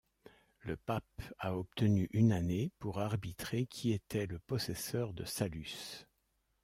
Le 0.61 0.77
Pape 0.77 1.21
a 1.37 1.55
obtenu 1.55 2.07
une 2.11 2.31
année 2.31 2.71
pour 2.79 2.97
arbitrer 3.01 3.67
qui 3.67 3.91
était 3.91 4.25
le 4.25 4.39
possesseur 4.39 5.13
de 5.13 5.25
Saluces. 5.25 6.07